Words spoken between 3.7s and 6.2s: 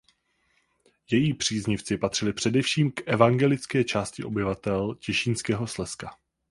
části obyvatel Těšínského Slezska.